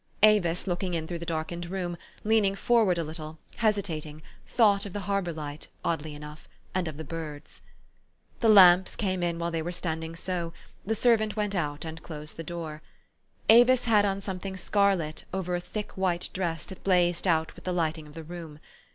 [0.23, 4.93] Avis, looking in through the darkened room, lean ing forward a little, hesitating, thought of
[4.93, 7.61] the Har bor Light, oddly enough, and of the birds.
[8.39, 10.53] The lamps came in while they were standing so:
[10.83, 12.81] the servant went out and closed the door.
[13.47, 17.71] Avis had on something scarlet over a thick white dress that blazed out with the
[17.71, 18.57] lighting of the room.